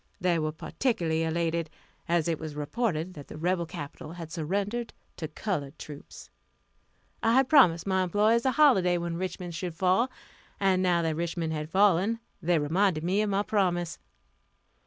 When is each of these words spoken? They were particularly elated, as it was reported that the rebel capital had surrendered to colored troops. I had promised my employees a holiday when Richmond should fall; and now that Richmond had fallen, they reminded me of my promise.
They 0.19 0.39
were 0.39 0.51
particularly 0.51 1.21
elated, 1.21 1.69
as 2.09 2.27
it 2.27 2.39
was 2.39 2.55
reported 2.55 3.13
that 3.13 3.27
the 3.27 3.37
rebel 3.37 3.67
capital 3.67 4.13
had 4.13 4.31
surrendered 4.31 4.93
to 5.17 5.27
colored 5.27 5.77
troops. 5.77 6.31
I 7.21 7.33
had 7.33 7.47
promised 7.47 7.85
my 7.85 8.01
employees 8.01 8.43
a 8.43 8.53
holiday 8.53 8.97
when 8.97 9.15
Richmond 9.17 9.53
should 9.53 9.75
fall; 9.75 10.09
and 10.59 10.81
now 10.81 11.03
that 11.03 11.15
Richmond 11.15 11.53
had 11.53 11.69
fallen, 11.69 12.19
they 12.41 12.57
reminded 12.57 13.03
me 13.03 13.21
of 13.21 13.29
my 13.29 13.43
promise. 13.43 13.99